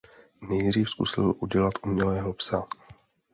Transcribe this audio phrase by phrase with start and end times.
[0.49, 2.63] Nejdřív zkusil udělat umělého psa.